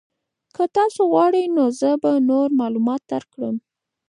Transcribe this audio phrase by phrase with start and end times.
[0.55, 3.55] که تاسو غواړئ نو زه به نور معلومات درکړم.